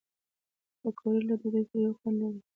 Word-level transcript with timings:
پکورې 0.81 1.21
له 1.27 1.33
ډوډۍ 1.39 1.63
سره 1.69 1.79
یو 1.85 1.97
خوند 1.99 2.17
لري 2.21 2.39